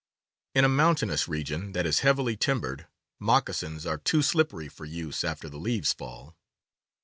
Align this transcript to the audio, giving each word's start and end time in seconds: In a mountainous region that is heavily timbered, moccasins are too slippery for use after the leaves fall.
In 0.55 0.65
a 0.65 0.67
mountainous 0.67 1.27
region 1.27 1.73
that 1.73 1.85
is 1.85 1.99
heavily 1.99 2.35
timbered, 2.35 2.87
moccasins 3.19 3.85
are 3.85 3.99
too 3.99 4.23
slippery 4.23 4.67
for 4.67 4.85
use 4.85 5.23
after 5.23 5.47
the 5.47 5.59
leaves 5.59 5.93
fall. 5.93 6.35